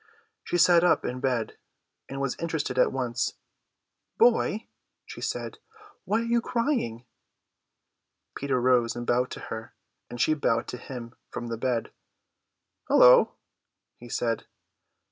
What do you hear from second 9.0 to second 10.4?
bowed to her, and she